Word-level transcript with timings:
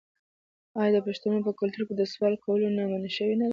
آیا 0.79 0.91
د 0.95 0.97
پښتنو 1.07 1.37
په 1.47 1.51
کلتور 1.59 1.83
کې 1.87 1.95
د 1.97 2.01
سوال 2.13 2.33
کولو 2.43 2.67
نه 2.77 2.83
منع 2.91 3.11
شوې 3.17 3.35
نه 3.41 3.45
ده؟ 3.47 3.49